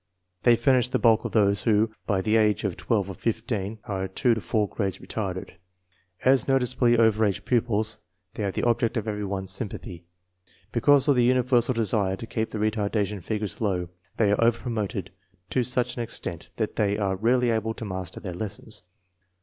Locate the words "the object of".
8.49-9.07